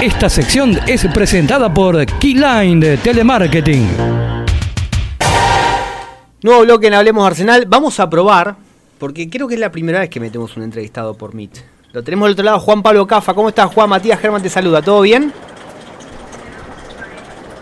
[0.00, 3.84] Esta sección es presentada por Keyline de Telemarketing.
[6.40, 7.64] Nuevo bloque en Hablemos Arsenal.
[7.66, 8.54] Vamos a probar,
[8.98, 11.64] porque creo que es la primera vez que metemos un entrevistado por Meet.
[11.92, 13.34] Lo tenemos del otro lado, Juan Pablo Cafa.
[13.34, 13.90] ¿Cómo estás, Juan?
[13.90, 14.82] Matías Germán te saluda.
[14.82, 15.32] ¿Todo bien?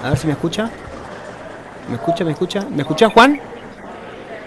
[0.03, 0.71] A ver si me escucha.
[1.89, 2.23] ¿Me escucha?
[2.23, 2.67] ¿Me escucha?
[2.71, 3.41] ¿Me escuchás, Juan?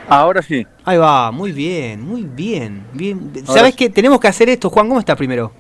[0.08, 0.64] Ahora sí.
[0.86, 2.84] Ahí va, muy bien, muy bien.
[2.94, 3.32] bien.
[3.48, 3.90] ¿Sabes qué?
[3.90, 4.88] Tenemos que hacer esto, Juan.
[4.88, 5.52] ¿Cómo estás primero?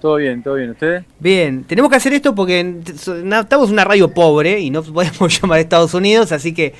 [0.00, 0.70] Todo bien, todo bien.
[0.70, 1.04] ¿Ustedes?
[1.18, 5.58] Bien, tenemos que hacer esto porque estamos en una radio pobre y no podemos llamar
[5.58, 6.74] a Estados Unidos, así que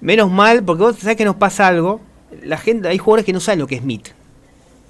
[0.00, 2.00] menos mal, porque vos sabés que nos pasa algo.
[2.42, 4.08] La gente, hay jugadores que no saben lo que es MIT.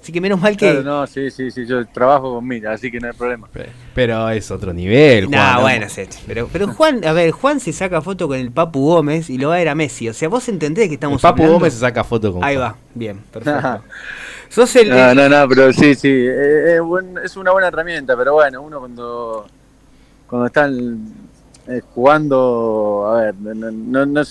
[0.05, 0.69] Así que menos mal que.
[0.69, 3.49] Claro, no, sí, sí, sí, yo trabajo con Mira, así que no hay problema.
[3.95, 5.31] Pero es otro nivel, Juan.
[5.31, 8.85] Nah, bueno, sí, pero, pero Juan, a ver, Juan se saca foto con el Papu
[8.85, 10.07] Gómez y lo va a ver a Messi.
[10.07, 12.75] O sea, vos entendés que estamos el Papu Gómez se saca foto con Ahí va,
[12.93, 13.81] bien, perfecto.
[14.49, 16.81] Sos el, no, no, no, pero sí, sí, eh, eh,
[17.23, 19.47] es una buena herramienta, pero bueno, uno cuando,
[20.27, 20.99] cuando están
[21.67, 24.21] eh, jugando, a ver, no, no, no,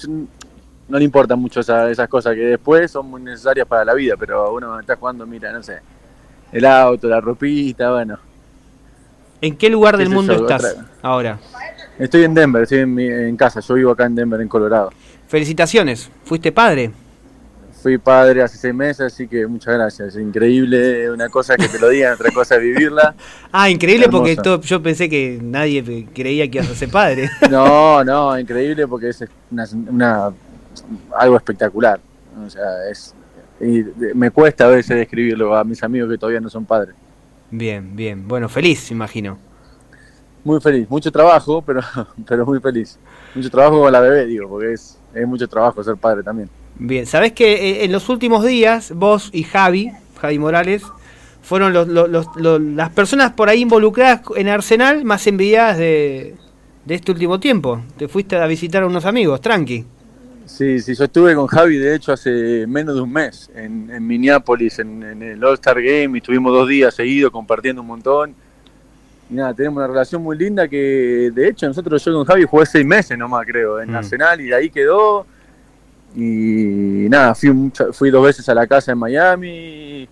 [0.88, 4.52] no le importan mucho esas cosas que después son muy necesarias para la vida, pero
[4.52, 5.78] uno está jugando, mira, no sé,
[6.52, 8.18] el auto, la ropita, bueno.
[9.40, 11.38] ¿En qué lugar del mundo estás ahora?
[11.98, 14.90] Estoy en Denver, estoy en, casa, yo vivo acá en Denver, en Colorado.
[15.28, 16.90] Felicitaciones, ¿fuiste padre?
[17.82, 20.16] Fui padre hace seis meses, así que muchas gracias.
[20.16, 23.14] Increíble, una cosa que te lo digan, otra cosa es vivirla.
[23.52, 27.30] ah, increíble porque yo pensé que nadie creía que ibas a ser padre.
[27.50, 29.24] no, no, increíble porque es
[29.90, 30.32] una
[31.16, 32.00] algo espectacular.
[32.44, 33.14] O sea, es,
[33.60, 36.94] y me cuesta a veces describirlo a mis amigos que todavía no son padres.
[37.50, 38.26] Bien, bien.
[38.26, 39.38] Bueno, feliz, imagino.
[40.42, 40.88] Muy feliz.
[40.90, 41.80] Mucho trabajo, pero,
[42.26, 42.98] pero muy feliz.
[43.34, 46.50] Mucho trabajo con la bebé, digo, porque es, es mucho trabajo ser padre también.
[46.76, 50.82] Bien, sabes que eh, en los últimos días vos y Javi, Javi Morales,
[51.42, 56.34] fueron los, las personas por ahí involucradas en Arsenal más envidiadas de,
[56.84, 57.82] de este último tiempo.
[57.96, 59.84] Te fuiste a visitar a unos amigos, tranqui.
[60.46, 64.06] Sí, sí, yo estuve con Javi, de hecho, hace menos de un mes en, en
[64.06, 68.34] Minneapolis, en, el All-Star Game, y estuvimos dos días seguidos compartiendo un montón.
[69.30, 72.66] Y nada, tenemos una relación muy linda que, de hecho, nosotros, yo con Javi jugué
[72.66, 73.92] seis meses nomás, creo, en mm.
[73.92, 75.26] Nacional, y de ahí quedó.
[76.14, 80.08] Y nada, fui, fui dos veces a la casa en Miami.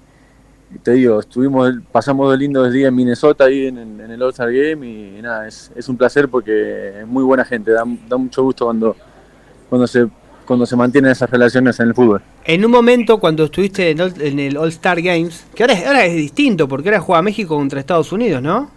[0.75, 4.87] Y te digo, estuvimos, pasamos dos lindos días en Minnesota, ahí en, el All-Star Game,
[4.89, 8.65] y nada, es, es, un placer porque es muy buena gente, da, da mucho gusto
[8.65, 8.97] cuando,
[9.69, 10.09] cuando se
[10.47, 12.23] cuando se mantienen esas relaciones en el fútbol.
[12.45, 16.89] En un momento cuando estuviste en el All-Star Games, que ahora, ahora es distinto, porque
[16.89, 18.71] ahora juega México contra Estados Unidos, ¿no?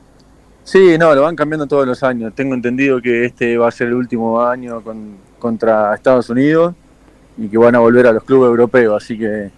[0.64, 2.34] Sí, no, lo van cambiando todos los años.
[2.34, 6.74] Tengo entendido que este va a ser el último año con, contra Estados Unidos
[7.38, 9.52] y que van a volver a los clubes europeos, así que,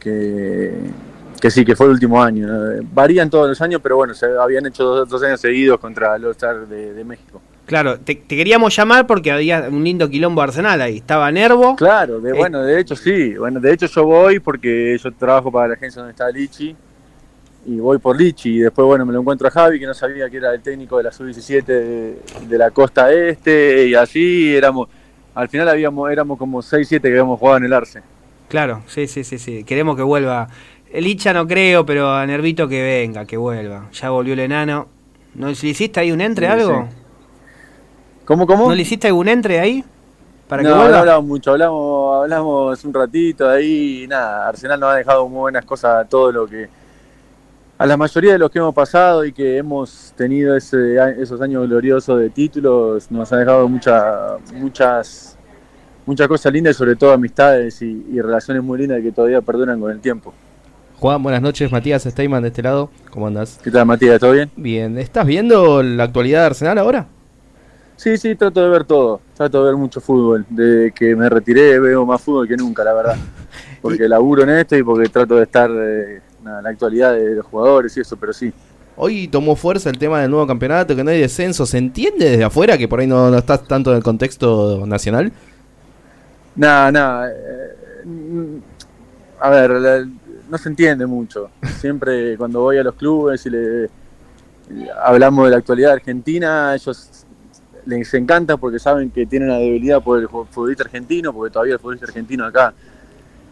[0.00, 2.48] que, sí, que fue el último año.
[2.92, 6.66] Varían todos los años, pero bueno, se habían hecho dos, años seguidos contra el All-Star
[6.66, 7.42] de México.
[7.66, 10.98] Claro, te, queríamos llamar porque había un lindo quilombo Arsenal ahí.
[10.98, 11.76] Estaba Nervo.
[11.76, 13.34] Claro, de, eh, bueno, de hecho sí.
[13.34, 16.74] Bueno, de hecho yo voy porque yo trabajo para la agencia donde está Lichi.
[17.64, 18.56] Y voy por Lichi.
[18.56, 20.96] Y después, bueno, me lo encuentro a Javi, que no sabía que era el técnico
[20.96, 23.86] de la sub-17 de, la costa este.
[23.86, 24.88] Y así éramos.
[25.34, 28.02] Al final habíamos, éramos como 6-7 que habíamos jugado en el Arce.
[28.48, 29.64] Claro, sí, sí, sí, sí.
[29.64, 30.48] Queremos que vuelva.
[30.92, 33.88] El Licha no creo, pero a Nervito que venga, que vuelva.
[33.92, 34.88] Ya volvió el enano.
[35.34, 36.86] ¿No le hiciste ahí un entre, algo?
[38.24, 38.68] ¿Cómo, cómo?
[38.68, 39.84] ¿No le hiciste algún entre ahí?
[40.48, 44.96] Para no, no hablamos mucho, hablamos, hablamos un ratito ahí y nada, Arsenal nos ha
[44.96, 46.68] dejado muy buenas cosas a todo lo que,
[47.78, 51.66] a la mayoría de los que hemos pasado y que hemos tenido ese, esos años
[51.66, 55.38] gloriosos de títulos, nos ha dejado mucha, muchas,
[56.04, 59.90] muchas cosas lindas y sobre todo amistades y, relaciones muy lindas que todavía perduran con
[59.90, 60.34] el tiempo.
[61.00, 63.58] Juan, buenas noches, Matías Steyman de este lado, ¿cómo andas?
[63.64, 64.20] ¿Qué tal Matías?
[64.20, 64.50] ¿Todo bien?
[64.54, 67.06] Bien, ¿estás viendo la actualidad de Arsenal ahora?
[68.02, 69.20] Sí, sí, trato de ver todo.
[69.32, 70.44] Trato de ver mucho fútbol.
[70.50, 73.16] Desde que me retiré veo más fútbol que nunca, la verdad.
[73.80, 77.46] Porque laburo en esto y porque trato de estar eh, en la actualidad de los
[77.46, 78.52] jugadores y eso, pero sí.
[78.96, 81.64] Hoy tomó fuerza el tema del nuevo campeonato, que no hay descenso.
[81.64, 85.32] ¿Se entiende desde afuera que por ahí no, no estás tanto en el contexto nacional?
[86.56, 87.30] Nada, nada.
[87.30, 88.60] Eh,
[89.40, 90.06] a ver,
[90.48, 91.50] no se entiende mucho.
[91.80, 93.90] Siempre cuando voy a los clubes y le
[95.04, 97.21] hablamos de la actualidad argentina, ellos
[97.86, 101.80] les encanta porque saben que tienen la debilidad por el futbolista argentino, porque todavía el
[101.80, 102.74] futbolista argentino acá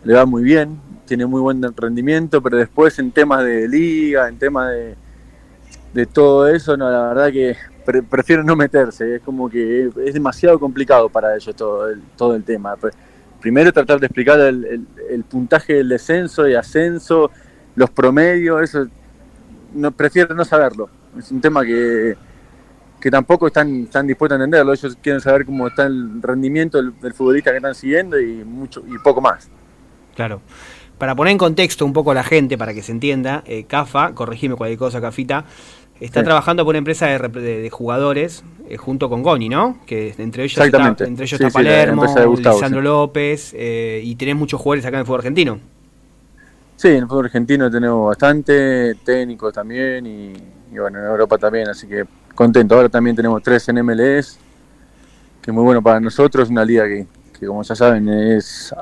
[0.04, 4.38] le va muy bien, tiene muy buen rendimiento, pero después en temas de liga, en
[4.38, 4.96] temas de,
[5.92, 7.56] de todo eso, no, la verdad que
[8.08, 12.44] prefiero no meterse, es como que es demasiado complicado para ellos todo el, todo el
[12.44, 12.76] tema.
[13.40, 17.30] Primero tratar de explicar el, el, puntaje del descenso y ascenso,
[17.74, 18.86] los promedios, eso
[19.72, 22.16] no, prefiero no saberlo Es un tema que,
[23.00, 24.72] que tampoco están, están dispuestos a entenderlo.
[24.72, 28.82] Ellos quieren saber cómo está el rendimiento del, del futbolista que están siguiendo y mucho
[28.86, 29.48] y poco más.
[30.14, 30.40] Claro.
[30.98, 34.12] Para poner en contexto un poco a la gente, para que se entienda, eh, CAFA,
[34.14, 35.46] corregime cualquier cosa, Cafita,
[35.98, 36.24] está Sí.
[36.26, 39.78] trabajando por una empresa de, rep- de- de jugadores eh, junto con Goni, ¿no?
[39.86, 42.84] Que entre ellos está, entre ellos Sí, está Palermo, Gustavo, Lisandro sí.
[42.84, 45.58] López, eh, y tenés muchos jugadores acá en el fútbol argentino.
[46.76, 50.32] Sí, en el fútbol argentino tenemos bastante, técnicos también y,
[50.72, 52.04] y bueno, en Europa también, así que
[52.34, 52.74] contento.
[52.74, 54.38] Ahora también tenemos tres en MLS,
[55.42, 57.06] que es muy bueno para nosotros, una liga que,
[57.46, 58.74] como ya saben es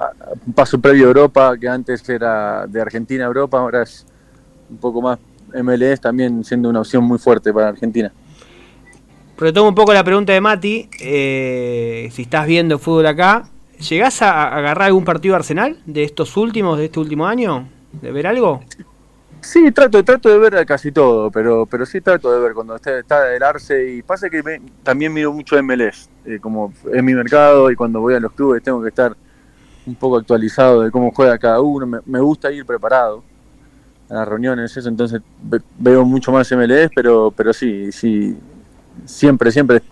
[0.47, 4.05] un paso previo a Europa, que antes era de Argentina a Europa, ahora es
[4.71, 5.19] un poco más
[5.55, 8.13] MLS también siendo una opción muy fuerte para Argentina.
[9.39, 13.49] Retomo un poco la pregunta de Mati, eh, si estás viendo fútbol acá,
[13.89, 17.69] ¿llegás a, agarrar algún partido Arsenal de estos últimos, de este último año?
[17.93, 18.61] ¿De ver algo?
[19.41, 22.99] Sí, trato, trato de ver casi todo, pero, pero sí trato de ver cuando está,
[22.99, 27.15] está el Arce y pasa que me- también miro mucho MLS, eh, como es mi
[27.15, 29.17] mercado y cuando voy a los clubes tengo que estar
[29.87, 33.23] un poco actualizado de cómo juega cada uno, me, me gusta ir preparado
[34.11, 38.37] a las reuniones, eso, entonces ve- veo mucho más MLS, pero, pero sí, sí,
[39.07, 39.83] siempre, siempre,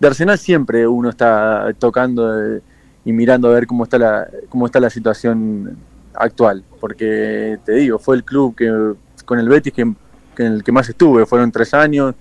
[0.00, 2.62] de Arsenal siempre uno está tocando eh,
[3.04, 5.76] y mirando a ver cómo está la, cómo está la situación
[6.18, 9.92] actual, porque te digo, fue el club que con el Betis que,
[10.34, 12.14] que en el que más estuve, fueron tres años,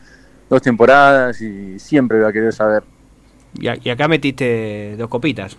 [0.50, 2.84] dos temporadas y siempre voy a querer saber.
[3.58, 5.58] Y, acá metiste dos copitas.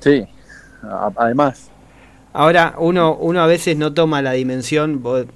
[0.00, 0.24] Sí,
[0.82, 1.68] a- además.
[2.34, 5.26] Ahora, uno, uno a veces no toma la dimensión, vos-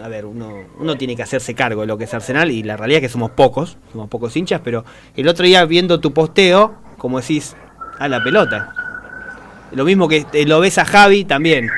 [0.00, 2.76] a ver, uno, uno tiene que hacerse cargo de lo que es Arsenal y la
[2.76, 4.84] realidad es que somos pocos, somos pocos hinchas, pero
[5.16, 7.56] el otro día viendo tu posteo, como decís,
[7.98, 8.72] a la pelota.
[9.74, 11.68] Lo mismo que lo ves a Javi también,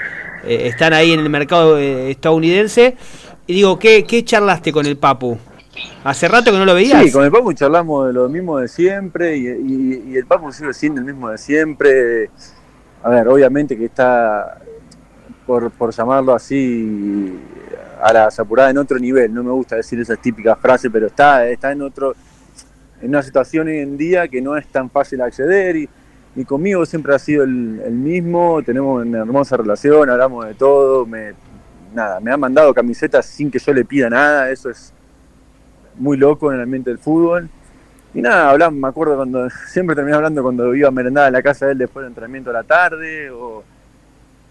[0.44, 2.96] eh, están ahí en el mercado eh, estadounidense,
[3.46, 5.38] y digo, ¿qué, ¿qué charlaste con el Papu?
[6.04, 7.02] ¿Hace rato que no lo veías?
[7.04, 10.50] Sí, con el Papu charlamos de lo mismo de siempre y, y- y el Papu
[10.52, 12.31] sigue siendo el mismo de siempre.
[13.02, 14.58] A ver, obviamente que está,
[15.46, 17.38] por, por llamarlo así,
[18.02, 19.32] a la apurada en otro nivel.
[19.32, 22.14] No me gusta decir esas típicas frases, pero está, está en otro,
[23.00, 25.88] en una situación hoy en día que no es tan fácil acceder y,
[26.36, 28.62] y conmigo siempre ha sido el, el mismo.
[28.62, 31.06] Tenemos una hermosa relación, hablamos de todo.
[31.06, 31.32] Me,
[31.94, 34.50] nada, me ha mandado camisetas sin que yo le pida nada.
[34.50, 34.92] Eso es
[35.98, 37.48] muy loco en el ambiente del fútbol.
[38.14, 41.42] Y nada, hablamos, me acuerdo cuando siempre terminaba hablando cuando iba a merendar a la
[41.42, 43.62] casa de él después del entrenamiento a la tarde, o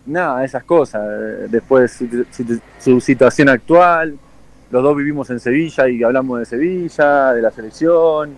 [0.07, 1.01] nada, esas cosas.
[1.07, 4.17] Eh, Después su, su- su situación actual,
[4.71, 8.35] los dos vivimos en Sevilla y hablamos de Sevilla, de la selección.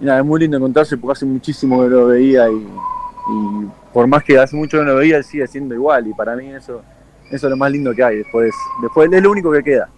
[0.00, 4.06] Y nada, es muy lindo encontrarse porque hace muchísimo que lo veía y, y por
[4.06, 6.06] más que hace mucho que no lo veía, él sigue siendo igual.
[6.06, 6.82] Y para mí eso,
[7.30, 8.16] eso es lo más lindo que hay.
[8.18, 8.52] Después,
[8.82, 9.88] después es lo único que queda.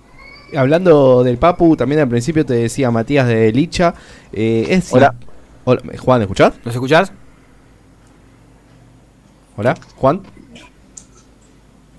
[0.57, 3.95] Hablando del Papu, también al principio te decía Matías de Licha.
[4.33, 5.15] eh, es Hola.
[5.65, 6.55] Hola, Juan, ¿me escuchás?
[6.65, 7.13] ¿Nos escuchás?
[9.57, 10.23] Hola, Juan.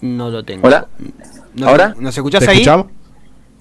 [0.01, 0.67] No lo tengo.
[0.67, 0.87] Hola.
[1.55, 1.95] ¿Nos, ¿Ahora?
[1.97, 2.57] ¿Nos escuchás ¿Te ahí?
[2.57, 2.87] escuchamos?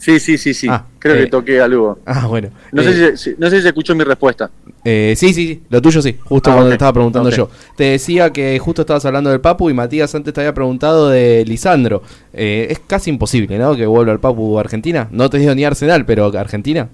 [0.02, 0.66] Sí, sí, sí, sí.
[0.68, 1.18] Ah, Creo eh.
[1.20, 2.00] que toqué algo.
[2.04, 2.48] Ah, bueno.
[2.72, 4.50] No, Eh, sé si, si- no sé si se escuchó mi respuesta.
[4.84, 7.48] Eh, sí, sí, sí, lo tuyo sí, justo Ah, cuando te estaba preguntando yo.
[7.76, 11.44] Te decía que justo estabas hablando del Papu y Matías antes te había preguntado de
[11.46, 12.02] Lisandro.
[12.32, 13.76] Eh, es casi imposible, ¿no?
[13.76, 15.06] Que vuelva el Papu a Argentina.
[15.12, 16.88] No te digo ni Arsenal, pero Argentina.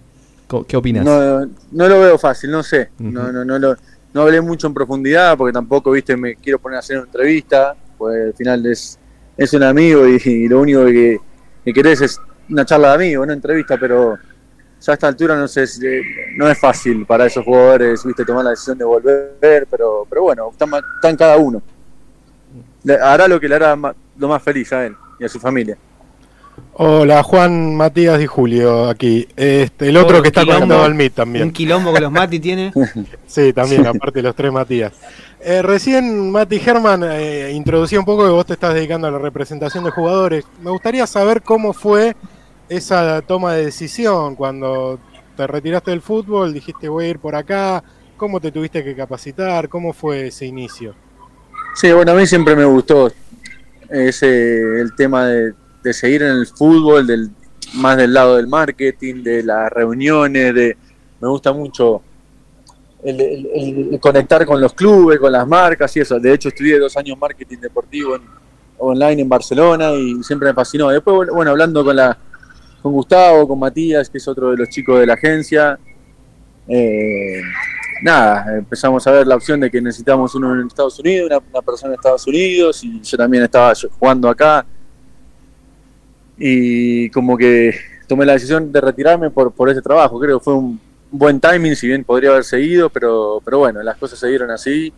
[0.67, 1.03] ¿Qué opinas?
[1.07, 2.91] No, no lo veo fácil, no sé.
[3.01, 3.11] Ujú.
[3.11, 3.75] No, no, no, lo,
[4.13, 7.75] no hablé mucho en profundidad porque tampoco, viste, me quiero poner a hacer una entrevista,
[7.97, 8.99] pues al final es,
[9.35, 11.17] es un amigo y, y lo único que,
[11.65, 14.17] que querés es una charla de amigo, una entrevista, pero
[14.81, 15.81] ya a esta altura no sé, si-
[16.37, 20.49] no es fácil para esos jugadores, viste, tomar la decisión de volver, pero, pero bueno,
[20.53, 21.61] están, están cada uno.
[22.85, 25.77] Le- hará lo que le hará lo más feliz a él y a su familia.
[26.81, 29.27] Hola, Juan, Matías y Julio aquí.
[29.37, 30.61] Este, el otro que está quilombo.
[30.61, 31.53] conectado al Un también.
[31.53, 32.73] quilombo con los Mati tiene.
[33.27, 34.93] Sí, también, aparte de los tres Matías.
[35.41, 39.19] Eh, recién Mati Germán eh, introducía un poco que vos te estás dedicando a la
[39.19, 40.45] representación de jugadores.
[40.63, 42.17] Me gustaría saber cómo fue
[42.69, 44.99] esa toma de decisión cuando
[45.37, 47.83] te retiraste del fútbol, dijiste voy a ir por acá,
[48.17, 50.95] cómo te tuviste que capacitar, cómo fue ese inicio.
[51.75, 53.11] Sí, bueno, a mí siempre me gustó
[53.89, 55.55] ese el tema de,
[55.93, 57.31] seguir en el fútbol, del
[57.75, 60.77] más del lado del marketing, de las reuniones, de
[61.21, 62.03] me gusta mucho
[63.03, 66.19] el, conectar con los clubes, con las marcas y eso.
[66.19, 68.23] De hecho, estudié dos años marketing deportivo en-
[68.79, 70.89] online en Barcelona y siempre me fascinó.
[70.91, 72.17] Después, bueno, hablando con la
[72.83, 75.79] con Gustavo, con Matías, que es otro de los chicos de la agencia,
[76.69, 77.41] eh,
[78.03, 81.63] nada, empezamos a ver la opción de que necesitábamos uno en Estados Unidos, una, una
[81.63, 84.67] persona en Estados Unidos, y yo también estaba jugando acá.
[86.37, 87.75] Y como que
[88.07, 90.21] tomé la decisión de retirarme por, por ese trabajo.
[90.21, 90.81] Creo que fue un
[91.11, 94.93] buen timing, si bien podría haber seguido, pero, pero bueno, las cosas se dieron así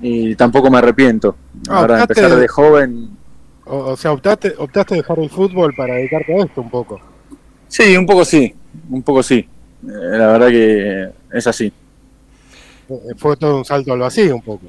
[0.00, 1.36] y tampoco me arrepiento.
[1.68, 3.10] Ah, Ahora, empezar de joven.
[3.68, 7.00] O, o sea, optaste, optaste dejar el fútbol para dedicarte a esto un poco.
[7.68, 8.54] Sí, un poco sí,
[8.90, 9.36] un poco sí.
[9.38, 9.46] Eh,
[10.18, 11.72] la verdad que es así.
[12.88, 14.66] Eh, Fue todo un salto al vacío un poco.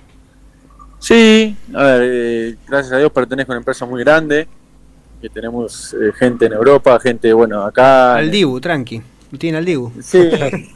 [0.99, 4.47] Sí, a ver, eh, gracias a Dios pertenezco a una empresa muy grande,
[5.21, 8.15] que tenemos eh, gente en Europa, gente, bueno, acá.
[8.15, 9.01] Al Dibu, tranqui.
[9.37, 9.93] Tiene al Dibu.
[10.01, 10.29] Sí.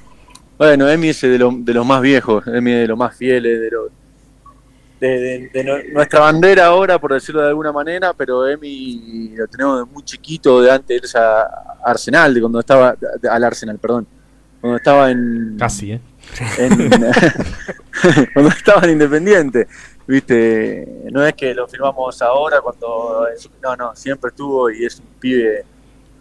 [0.58, 3.60] bueno, Emi es de, lo- de los más viejos, Emi es de los más fieles,
[3.60, 3.90] de, lo-
[5.08, 9.48] de, de- de no- nuestra bandera ahora, por decirlo de alguna manera, pero Emi lo
[9.48, 11.46] tenemos de muy chiquito, de antes de irse a
[11.86, 14.08] Arsenal, de cuando estaba, de- al Arsenal, perdón,
[14.62, 15.56] cuando estaba en...
[15.60, 16.02] Casi, ¿eh?
[16.58, 16.90] en-
[18.34, 19.68] cuando estaba en Independiente,
[20.08, 23.28] viste, no es que lo firmamos ahora cuando
[23.62, 25.64] no, no, siempre estuvo y es un pibe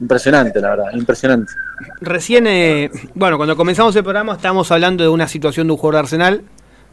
[0.01, 1.53] impresionante, la verdad, impresionante.
[2.01, 5.95] Recién, eh, bueno, cuando comenzamos el programa estábamos hablando de una situación de un jugador
[5.95, 6.43] de Arsenal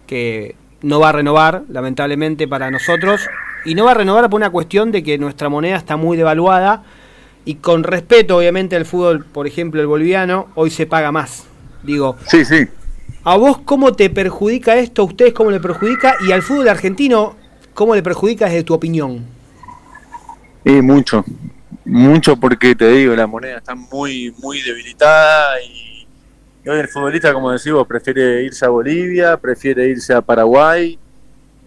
[0.06, 3.22] que no va a renovar, lamentablemente para nosotros,
[3.66, 6.84] y no va a renovar por una cuestión de que nuestra moneda está muy devaluada
[7.46, 11.46] y con respeto obviamente al fútbol, por ejemplo el boliviano, hoy se paga más.
[11.84, 12.68] Digo, Sí, sí.
[13.24, 15.02] ¿a vos cómo te perjudica esto?
[15.02, 16.16] ¿A ustedes cómo le perjudica?
[16.28, 17.36] Y al fútbol argentino,
[17.74, 19.26] ¿cómo le perjudica desde tu opinión?
[20.66, 21.24] Y mucho,
[21.86, 25.99] mucho porque te digo, la moneda está muy, muy debilitada y,
[26.66, 30.98] hoy el futbolista, como decís vos, prefiere irse a Bolivia, prefiere irse a Paraguay,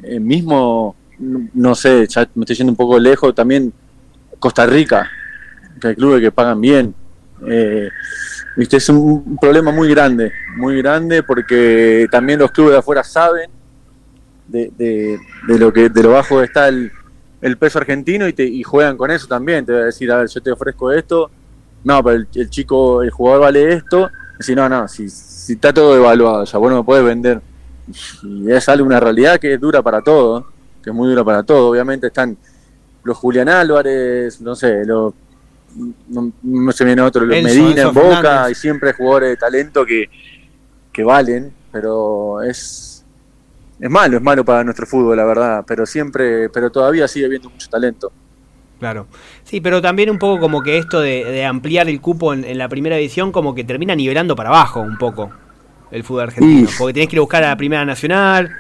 [0.02, 3.72] eh, mismo, no sé, ya me estoy yendo un poco lejos, también
[4.38, 5.08] Costa Rica,
[5.80, 6.94] que hay clubes que pagan bien.
[7.48, 7.88] Eh,
[8.56, 13.50] es un problema muy grande, muy grande porque también los clubes de afuera saben
[14.48, 15.18] de, de-
[15.48, 16.90] de lo que de lo bajo está el,
[17.58, 19.64] peso argentino y, te, y juegan con eso también.
[19.66, 21.30] Te voy a decir, a ver, yo te ofrezco esto,
[21.84, 24.10] no, pero el chico, el jugador vale esto.
[24.42, 27.40] Si no, no, si, si está todo evaluado, ya vos no me puedes vender.
[28.22, 30.46] Y es algo, una realidad que es dura para todo,
[30.82, 31.70] que es muy dura para todo.
[31.70, 32.36] Obviamente están
[33.04, 35.14] los Julián Álvarez, no sé, los.
[36.08, 38.50] No, no se viene otro, los Medina en Boca, Fernández.
[38.50, 40.10] y siempre jugadores de talento que,
[40.92, 43.02] que valen, pero es,
[43.80, 47.48] es malo, es malo para nuestro fútbol, la verdad, pero siempre, pero todavía sigue habiendo
[47.48, 48.12] mucho talento.
[48.82, 49.06] Claro.
[49.44, 52.58] Sí, pero también un poco como que esto de, de ampliar el cupo en, en
[52.58, 55.30] la primera división como que termina nivelando para abajo un poco
[55.92, 56.68] el fútbol argentino.
[56.76, 58.50] Porque tenés que ir a buscar a la primera nacional.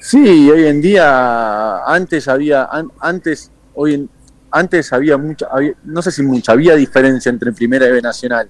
[0.00, 4.10] Sí, hoy en día, antes había, an- antes, hoy en-
[4.50, 8.48] antes había mucha, había- no sé si mucha, había diferencia entre primera y B nacional.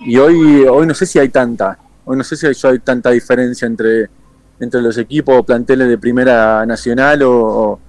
[0.00, 3.10] Y hoy, hoy no sé si hay tanta, hoy no sé si hay, hay tanta
[3.10, 4.08] diferencia entre,
[4.58, 7.80] entre los equipos o planteles de primera nacional o, o,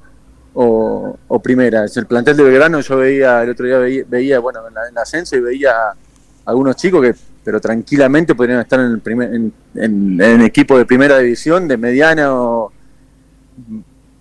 [0.53, 1.85] o primera.
[1.85, 4.87] Es El plantel de Belgrano yo veía, el otro día veía, veía, bueno, en la,
[4.87, 5.73] en la ascenso y veía
[6.45, 11.67] algunos chicos que, pero tranquilamente podrían estar en el primer, en, equipo de primera división,
[11.67, 12.71] de mediana o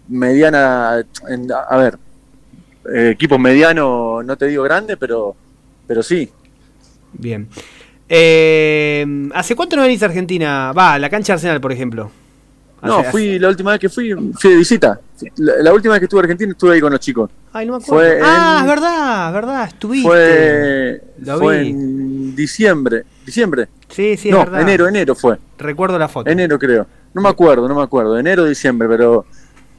[0.09, 1.05] mediana,
[1.69, 1.99] a ver,
[2.93, 5.35] eh, equipo mediano, no te digo grande, pero,
[5.87, 6.31] pero sí.
[7.13, 7.49] Bien.
[8.09, 9.05] Eh,
[9.35, 10.73] ¿Hace cuánto no venís a Argentina?
[10.73, 12.11] Va, a la cancha Arsenal, por ejemplo.
[12.81, 15.01] No, Hace- fui, la última vez que fui, fui de visita.
[15.37, 17.29] La, la última vez que estuve en Argentina estuve ahí con los chicos.
[17.53, 18.11] Ay, no me acuerdo.
[18.11, 21.03] fue ah, en- es verdad, es verdad, estuviste.
[21.39, 23.05] Fue, en diciembre.
[23.27, 23.69] ¿Diciembre?
[23.89, 24.61] Sí, sí, es verdad.
[24.61, 25.39] enero, enero fue.
[25.59, 26.31] Recuerdo la foto.
[26.31, 26.87] Enero creo.
[27.15, 28.17] No me acuerdo, no me acuerdo.
[28.19, 29.27] Enero o diciembre, pero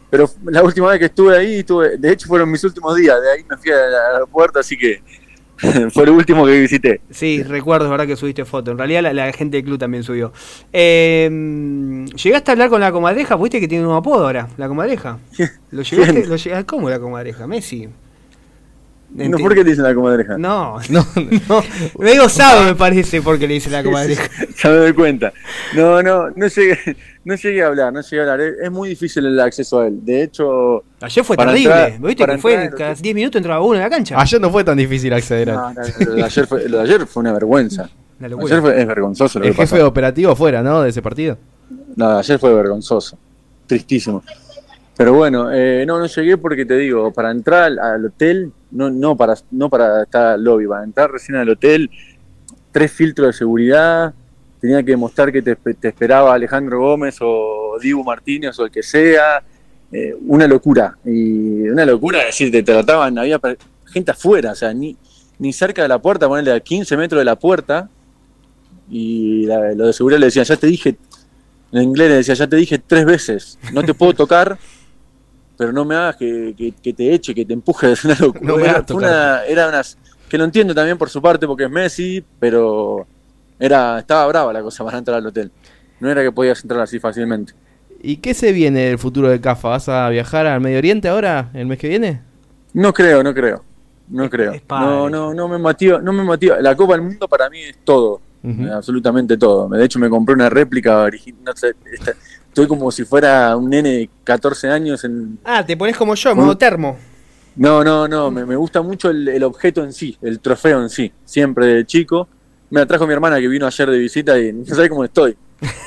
[0.09, 3.21] pero la última vez que estuve ahí, estuve, de hecho fueron mis últimos días.
[3.21, 5.01] De ahí me fui al aeropuerto, así que
[5.91, 7.01] fue el último que visité.
[7.09, 8.71] Sí, recuerdo, es verdad que subiste foto.
[8.71, 10.31] En realidad la, la gente del club también subió.
[10.73, 13.37] Eh, ¿Llegaste a hablar con la comadreja?
[13.37, 14.47] ¿Fuiste que tiene un apodo ahora?
[14.57, 15.19] ¿La comadreja?
[15.71, 16.25] ¿Lo llegaste?
[16.27, 17.47] Lo llega- ¿Cómo la comadreja?
[17.47, 17.89] ¿Messi?
[19.11, 20.37] No, ¿Por qué te dicen la comadreja?
[20.37, 21.05] No, No,
[21.47, 21.63] no.
[21.97, 24.29] Medio sabe me parece porque le dice la comadreja.
[24.63, 25.33] Ya me doy cuenta.
[25.75, 26.77] No, no, no llegué,
[27.23, 28.41] no llegué a hablar, no llegué a hablar.
[28.41, 30.05] Es, es muy difícil el acceso a él.
[30.05, 31.63] De hecho, Ayer fue terrible.
[31.63, 34.19] entrar- ¿Viste que fue entrar- cada 10 minutos entraba uno en la cancha?
[34.19, 36.83] ayer no fue tan difícil acceder a no, no, lo, de ayer fue, lo de
[36.83, 37.89] ayer fue una vergüenza.
[38.21, 39.75] Ayer fue, es vergonzoso lo el que pasó.
[39.75, 40.81] jefe operativo fuera, ¿no?
[40.83, 41.37] De ese partido.
[41.95, 43.17] No, ayer fue vergonzoso.
[43.65, 44.23] Tristísimo.
[44.99, 49.15] Pero bueno, eh, no, no llegué porque te digo, para entrar al, hotel, no, no
[49.15, 51.89] para, no para estar al lobby, para entrar recién al hotel,
[52.73, 54.13] tres filtros de seguridad,
[54.59, 58.71] tenía que demostrar que te, espe- te esperaba Alejandro Gómez o Dibu Martínez o el
[58.71, 59.41] que sea,
[59.89, 60.97] eh, una locura.
[61.05, 63.39] Y una locura, es decir, te trataban, había
[63.85, 64.97] gente afuera, o sea, ni,
[65.37, 67.87] ni cerca de la puerta, ponerle a 15 metros de la puerta,
[68.89, 70.97] y la- lo de seguridad le decían, ya te dije,
[71.71, 74.57] en inglés le decía, ya te dije tres veces, no te puedo tocar,
[75.59, 78.41] pero no me hagas que, que- que te eche, que te empuje, una locura.
[78.41, 79.97] No me hagas Fue una- era unas
[80.29, 83.05] que lo entiendo también por su parte porque es Messi, pero
[83.59, 85.51] era estaba brava la cosa para entrar al hotel.
[85.99, 87.53] No era que podías entrar así fácilmente.
[88.01, 89.69] ¿Y qué se viene del futuro de CAFA?
[89.69, 92.21] ¿Vas a viajar al Medio Oriente ahora, el mes que viene?
[92.73, 93.63] No creo, no creo.
[94.07, 94.53] No creo.
[94.53, 94.61] es.
[94.69, 96.61] No, no, no me motiva, no me motiva.
[96.61, 98.21] La Copa del Mundo para mí es todo.
[98.73, 99.67] Absolutamente todo.
[99.67, 101.41] De hecho, me compré una réplica original.
[101.43, 101.73] no sé,
[102.49, 105.03] estoy como si fuera un nene de 14 años.
[105.03, 105.39] En...
[105.45, 106.97] Ah, te pones como yo, modo termo.
[107.55, 108.29] No, no, no.
[108.31, 111.11] Me, me gusta mucho el, el objeto en sí, el trofeo en sí.
[111.25, 112.27] Siempre de chico.
[112.69, 115.35] Me la trajo mi hermana que vino ayer de visita y no sabe cómo estoy.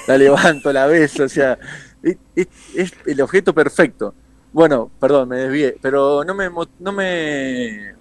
[0.09, 1.57] La levanto, la beso, o sea,
[2.03, 4.13] es, es- es el objeto perfecto.
[4.53, 7.95] Bueno, perdón, me desvié, pero no me, mo- no me,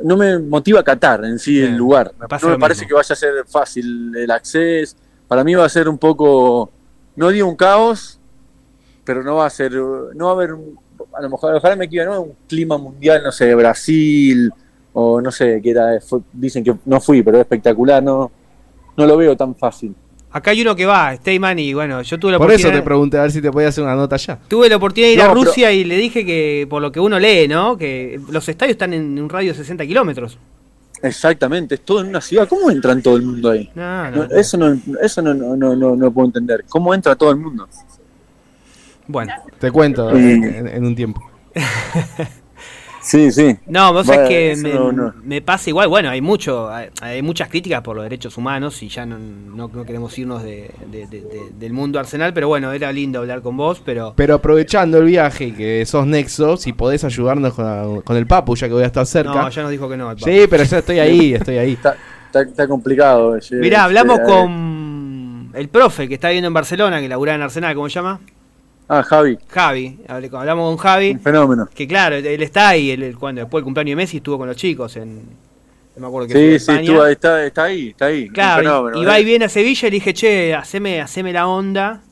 [0.00, 2.12] no me motiva a Qatar en sí Bien, el lugar.
[2.18, 2.88] no me parece mismo.
[2.88, 4.96] que vaya a ser fácil el acceso.
[5.28, 6.70] Para mí va a ser un poco,
[7.16, 8.18] no digo un caos,
[9.04, 10.78] pero no va a ser, no va a haber, un-
[11.12, 12.20] a lo mejor, ojalá me equivoque, ¿no?
[12.22, 14.50] un clima mundial, no sé, de Brasil,
[14.92, 18.30] o no sé, que era, fue- dicen que no fui, pero es espectacular, no,
[18.96, 19.94] no lo veo tan fácil.
[20.30, 22.80] Acá hay uno que va, Steyman, y bueno, yo tuve la Por eso oportunidad.
[22.80, 24.36] te pregunté a ver si te podía hacer una nota ya.
[24.48, 26.98] Tuve la oportunidad de ir a pero- Rusia y le dije que, por lo que
[26.98, 27.76] uno lee, ¿no?
[27.78, 30.36] Que los estadios están en un radio de 60 kilómetros.
[31.04, 32.48] Exactamente, es todo en una ciudad.
[32.48, 33.70] ¿Cómo entran todo el mundo ahí?
[33.74, 34.34] No, No, no.
[34.36, 36.64] eso no, eso no, no, no, no, no puedo entender.
[36.68, 37.68] ¿Cómo entra todo el mundo?
[39.06, 41.22] Bueno, Te cuento en un tiempo.
[43.04, 43.54] Sí, sí.
[43.66, 45.14] no, vos Bueno, sabés que me, no, no.
[45.22, 45.88] me pasa igual.
[45.88, 49.70] Bueno, hay mucho, hay, hay muchas críticas por los derechos humanos y ya no, no,
[49.72, 53.42] no queremos irnos de, de- de- de- del mundo arsenal, pero bueno, era lindo hablar
[53.42, 58.00] con vos, pero Pero aprovechando el viaje y que sos Nexo, si podés ayudarnos con,
[58.00, 59.34] con el Papu, ya que voy a estar cerca.
[59.34, 60.10] no, ya nos dijo que no.
[60.10, 60.18] el.
[60.18, 61.72] Sí, pero ya estoy ahí, estoy ahí.
[61.72, 61.96] Está,
[62.26, 63.36] está, está complicado.
[63.52, 67.74] Mirá, hablamos eh, con el profe que está viviendo en Barcelona, que laburaba en Arsenal,
[67.74, 68.20] ¿cómo se llama?
[68.88, 69.98] Ah, Javi, Javi.
[70.08, 71.10] Hablamos con Javi.
[71.12, 71.68] un fenómeno.
[71.74, 74.56] Que claro, él está ahí, él, cuando después del cumpleaños de Messi estuvo con los
[74.56, 75.22] chicos en
[75.96, 78.24] no me acuerdo qué fue, Sí, sí, estuvo está, está ahí, está ahí.
[78.24, 79.20] un Claro, fenómeno, y, va eh.
[79.22, 82.02] y viene a Sevilla y le dije, che, haceme, haceme la onda.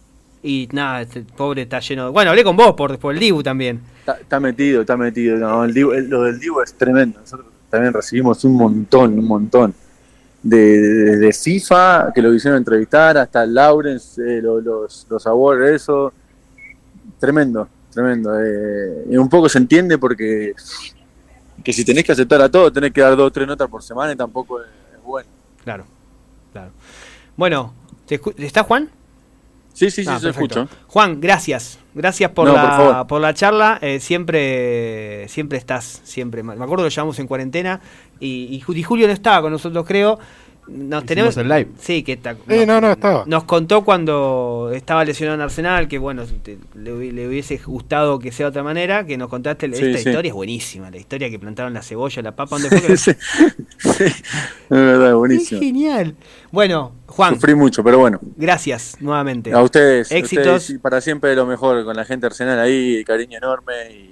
[0.45, 2.05] Y nada, este pobre está lleno.
[2.07, 3.81] de- Bueno, hablé con vos por, por el Dibu también.
[4.01, 5.37] Está, está metido, está metido.
[5.37, 7.19] No, el Dibu- el- lo del Divo es tremendo.
[7.21, 9.75] Nosotros también recibimos un montón, un montón.
[10.45, 15.71] De, de, de FIFA, que lo hicieron entrevistar, hasta Lawrence, eh, lo- los, los awards,
[15.71, 16.13] eso.
[17.23, 18.33] Tremendo, tremendo.
[18.43, 20.55] eh, y un poco se entiende porque
[21.63, 23.81] que si tenés que aceptar a todo, tenés que dar dos o tres notas por
[23.81, 25.29] semana y tampoco es, es bueno.
[25.63, 25.85] Claro,
[26.53, 26.73] claro.
[27.37, 27.75] Bueno,
[28.07, 28.91] ¿te ¿está Juan?
[29.73, 30.67] Sí, sí, sí, Ah, se escucha.
[30.89, 31.79] Juan, gracias.
[31.95, 33.79] Gracias por, No, la, por la charla.
[33.81, 36.43] Eh, siempre siempre estás, siempre.
[36.43, 37.81] Me acuerdo que llevamos en cuarentena
[38.19, 40.19] y, y Julio no estaba con nosotros, creo.
[40.69, 41.69] Nos tenemos el live.
[41.81, 42.35] Sí, que está.
[42.49, 43.25] Sí, no, no, estaba.
[43.27, 48.19] Nos contó cuando estaba lesionado en Arsenal que, bueno, te- le, hubi- le hubiese gustado
[48.21, 49.05] que sea de otra manera.
[49.05, 49.67] Que nos contaste.
[49.75, 50.09] Sí, esta sí.
[50.09, 50.89] historia es buenísima.
[50.91, 52.59] La historia que plantaron la cebolla, la papa.
[52.61, 53.13] ¿Dónde fue que- sí,
[53.79, 54.21] sí, es
[54.71, 55.61] verdad, Es buenísimo.
[55.61, 56.15] genial.
[56.53, 58.21] Bueno, Juan, Sufrí mucho, pero bueno.
[58.37, 59.53] gracias nuevamente.
[59.53, 60.47] A ustedes, Éxitos.
[60.47, 64.11] ustedes, y para siempre lo mejor con la gente arsenal ahí, cariño enorme y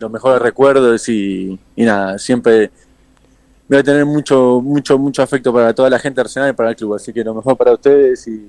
[0.00, 2.70] los mejores recuerdos y, y nada, siempre
[3.68, 6.76] voy a tener mucho, mucho, mucho afecto para toda la gente arsenal y para el
[6.76, 8.42] club, así que lo mejor para ustedes y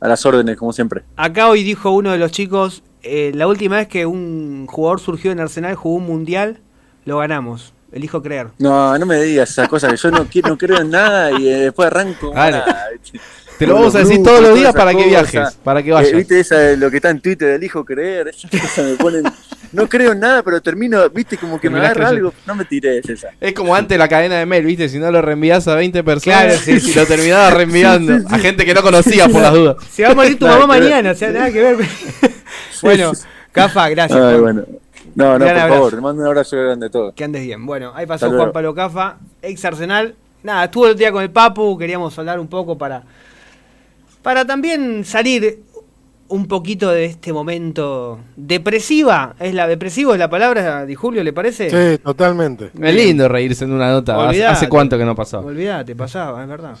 [0.00, 1.02] a las órdenes como siempre.
[1.16, 5.32] Acá hoy dijo uno de los chicos, eh, la última vez que un jugador surgió
[5.32, 6.60] en Arsenal, jugó un mundial,
[7.04, 7.72] lo ganamos.
[7.90, 8.48] Elijo creer.
[8.58, 11.48] No, no me digas esas cosas que yo no, quiero, no creo en nada y
[11.48, 12.34] eh, después arranco.
[13.58, 16.12] Te lo vamos a decir todos los días para que viajes, para que Eh, vayas.
[16.12, 18.28] ¿Viste esa, lo que está en Twitter del hijo creer?
[18.36, 19.24] Esas cosas me ponen.
[19.72, 22.32] No creo en nada, pero termino, viste, como que me agarra algo.
[22.46, 23.28] No me tires esa.
[23.40, 24.88] Es como antes la cadena de mail, ¿viste?
[24.88, 26.90] Si no lo reenvías a 20 personas, Claro, sí, sí.
[26.90, 28.34] y lo terminabas reenviando Sí, sí, sí.
[28.34, 29.76] a gente que no conocías por las dudas.
[29.90, 31.76] Se va a morir tu Nada mamá mañana, o sea, nada que ver.
[32.82, 33.12] bueno,
[33.52, 34.20] Cafa, gracias.
[34.20, 34.64] Ay, bueno.
[35.14, 35.68] No, no, por abrazo.
[35.74, 37.14] favor, te mando un abrazo grande a todos.
[37.14, 37.66] Que andes bien.
[37.66, 38.30] Bueno, ahí pasó.
[38.30, 40.14] Juan Pablo Cafa, ex Arsenal.
[40.42, 43.02] Nada, estuvo el otro día con el Papu, queríamos hablar un poco para,
[44.22, 45.62] para también salir
[46.28, 49.34] un poquito de este momento depresiva.
[49.38, 51.70] ¿Es la depresivo es la palabra de Julio, le parece?
[51.70, 52.70] Sí, totalmente.
[52.80, 54.14] Es lindo reírse en una nota.
[54.14, 54.52] ¿Hace, Olvidate.
[54.52, 55.44] hace cuánto que no pasaba?
[55.44, 56.76] Olvídate, pasaba, es verdad.